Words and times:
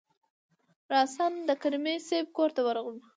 راسآ 0.91 1.25
د 1.47 1.49
کریمي 1.61 1.95
صیب 2.07 2.27
کورته 2.37 2.61
ورغلو. 2.63 3.01